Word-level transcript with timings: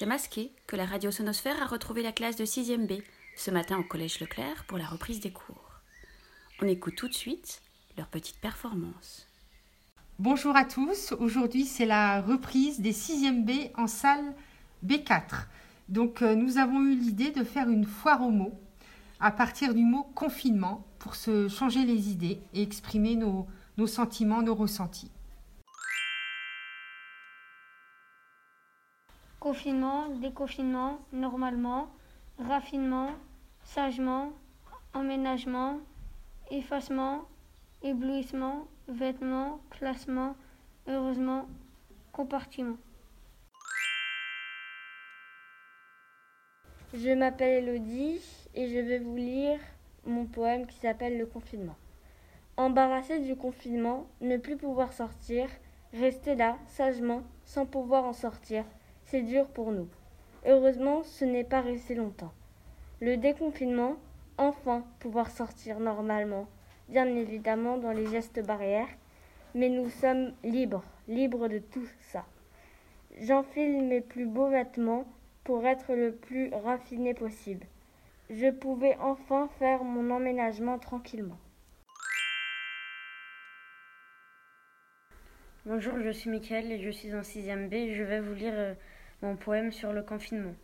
C'est 0.00 0.06
masqué 0.06 0.50
que 0.66 0.76
la 0.76 0.86
radio 0.86 1.10
Sonosphère 1.10 1.62
a 1.62 1.66
retrouvé 1.66 2.02
la 2.02 2.10
classe 2.10 2.36
de 2.36 2.46
6e 2.46 2.86
B 2.86 3.02
ce 3.36 3.50
matin 3.50 3.76
au 3.76 3.82
collège 3.82 4.18
Leclerc 4.18 4.64
pour 4.66 4.78
la 4.78 4.86
reprise 4.86 5.20
des 5.20 5.30
cours. 5.30 5.82
On 6.62 6.66
écoute 6.66 6.96
tout 6.96 7.06
de 7.06 7.12
suite 7.12 7.60
leur 7.98 8.06
petite 8.06 8.38
performance. 8.40 9.28
Bonjour 10.18 10.56
à 10.56 10.64
tous, 10.64 11.12
aujourd'hui 11.18 11.66
c'est 11.66 11.84
la 11.84 12.22
reprise 12.22 12.80
des 12.80 12.94
6e 12.94 13.44
B 13.44 13.70
en 13.76 13.86
salle 13.86 14.32
B4. 14.86 15.44
Donc 15.90 16.22
euh, 16.22 16.34
nous 16.34 16.56
avons 16.56 16.80
eu 16.80 16.94
l'idée 16.94 17.30
de 17.30 17.44
faire 17.44 17.68
une 17.68 17.84
foire 17.84 18.22
aux 18.22 18.30
mots 18.30 18.58
à 19.20 19.30
partir 19.30 19.74
du 19.74 19.84
mot 19.84 20.04
confinement 20.14 20.86
pour 20.98 21.14
se 21.14 21.48
changer 21.48 21.84
les 21.84 22.08
idées 22.08 22.40
et 22.54 22.62
exprimer 22.62 23.16
nos, 23.16 23.46
nos 23.76 23.86
sentiments, 23.86 24.40
nos 24.40 24.54
ressentis. 24.54 25.10
Confinement, 29.40 30.10
déconfinement, 30.20 30.98
normalement, 31.14 31.88
raffinement, 32.38 33.12
sagement, 33.64 34.32
emménagement, 34.92 35.78
effacement, 36.50 37.22
éblouissement, 37.82 38.68
vêtements, 38.86 39.60
classement, 39.70 40.36
heureusement, 40.86 41.46
compartiment. 42.12 42.76
Je 46.92 47.14
m'appelle 47.14 47.66
Elodie 47.66 48.20
et 48.54 48.68
je 48.68 48.78
vais 48.78 48.98
vous 48.98 49.16
lire 49.16 49.58
mon 50.04 50.26
poème 50.26 50.66
qui 50.66 50.76
s'appelle 50.76 51.16
Le 51.16 51.24
confinement. 51.24 51.76
Embarrassé 52.58 53.20
du 53.20 53.36
confinement, 53.36 54.06
ne 54.20 54.36
plus 54.36 54.58
pouvoir 54.58 54.92
sortir, 54.92 55.48
rester 55.94 56.34
là, 56.34 56.58
sagement, 56.66 57.22
sans 57.46 57.64
pouvoir 57.64 58.04
en 58.04 58.12
sortir, 58.12 58.66
c'est 59.10 59.22
dur 59.22 59.46
pour 59.48 59.72
nous. 59.72 59.88
Heureusement, 60.46 61.02
ce 61.02 61.24
n'est 61.24 61.44
pas 61.44 61.60
resté 61.60 61.96
longtemps. 61.96 62.32
Le 63.00 63.16
déconfinement, 63.16 63.96
enfin 64.38 64.84
pouvoir 65.00 65.30
sortir 65.30 65.80
normalement, 65.80 66.46
bien 66.88 67.06
évidemment 67.06 67.76
dans 67.76 67.90
les 67.90 68.06
gestes 68.06 68.40
barrières, 68.44 68.88
mais 69.54 69.68
nous 69.68 69.90
sommes 69.90 70.32
libres, 70.44 70.84
libres 71.08 71.48
de 71.48 71.58
tout 71.58 71.86
ça. 72.12 72.24
J'enfile 73.20 73.82
mes 73.82 74.00
plus 74.00 74.26
beaux 74.26 74.48
vêtements 74.48 75.04
pour 75.42 75.66
être 75.66 75.94
le 75.94 76.12
plus 76.12 76.54
raffiné 76.54 77.12
possible. 77.12 77.66
Je 78.30 78.50
pouvais 78.50 78.96
enfin 79.00 79.48
faire 79.58 79.82
mon 79.82 80.14
emménagement 80.14 80.78
tranquillement. 80.78 81.38
Bonjour, 85.66 86.00
je 86.00 86.10
suis 86.10 86.30
Mickaël 86.30 86.72
et 86.72 86.80
je 86.80 86.90
suis 86.90 87.14
en 87.14 87.20
6e 87.20 87.68
B. 87.68 87.92
Je 87.92 88.02
vais 88.02 88.20
vous 88.20 88.34
lire 88.34 88.54
euh, 88.54 88.74
mon 89.22 89.36
poème 89.36 89.72
sur 89.72 89.92
le 89.92 90.02
confinement. 90.02 90.54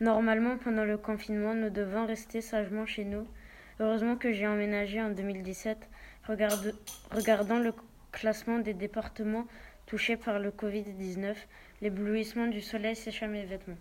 Normalement, 0.00 0.58
pendant 0.58 0.84
le 0.84 0.98
confinement, 0.98 1.54
nous 1.54 1.70
devons 1.70 2.06
rester 2.06 2.40
sagement 2.40 2.86
chez 2.86 3.04
nous. 3.04 3.26
Heureusement 3.80 4.16
que 4.16 4.32
j'ai 4.32 4.46
emménagé 4.46 5.00
en 5.00 5.10
2017, 5.10 5.88
regardant 6.28 7.58
le 7.58 7.72
classement 8.10 8.58
des 8.58 8.74
départements 8.74 9.46
touchés 9.86 10.16
par 10.16 10.38
le 10.38 10.50
Covid-19, 10.50 11.34
l'éblouissement 11.80 12.46
du 12.46 12.60
soleil 12.60 12.96
sécha 12.96 13.26
mes 13.26 13.44
vêtements. 13.44 13.76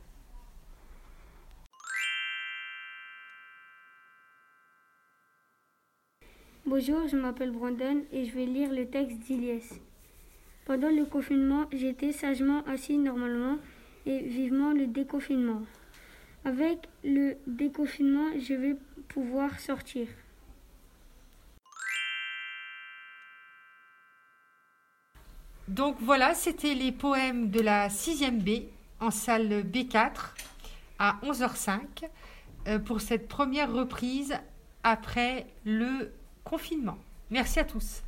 Bonjour, 6.65 7.07
je 7.07 7.17
m'appelle 7.17 7.51
Brandon 7.51 8.03
et 8.11 8.25
je 8.25 8.33
vais 8.33 8.45
lire 8.45 8.71
le 8.71 8.87
texte 8.87 9.17
d'Iliès. 9.19 9.79
Pendant 10.65 10.89
le 10.89 11.05
confinement, 11.05 11.65
j'étais 11.73 12.11
sagement 12.11 12.63
assis 12.65 12.97
normalement 12.97 13.57
et 14.05 14.19
vivement 14.19 14.71
le 14.73 14.87
déconfinement. 14.87 15.61
Avec 16.43 16.89
le 17.03 17.37
déconfinement, 17.47 18.29
je 18.39 18.53
vais 18.53 18.75
pouvoir 19.07 19.59
sortir. 19.59 20.07
Donc 25.67 25.97
voilà, 26.01 26.33
c'était 26.33 26.73
les 26.73 26.91
poèmes 26.91 27.49
de 27.49 27.61
la 27.61 27.87
6e 27.87 28.39
B 28.39 28.67
en 28.99 29.09
salle 29.09 29.63
B4 29.63 30.33
à 30.99 31.17
11h05 31.23 31.79
euh, 32.67 32.79
pour 32.79 32.99
cette 33.01 33.27
première 33.27 33.71
reprise 33.71 34.35
après 34.83 35.47
le 35.63 36.11
confinement. 36.43 36.97
Merci 37.29 37.59
à 37.59 37.63
tous. 37.63 38.01